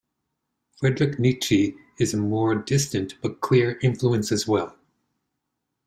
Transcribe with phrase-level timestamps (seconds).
[0.79, 4.75] Friedrich Nietzsche is a more distant, but clear, influence as well.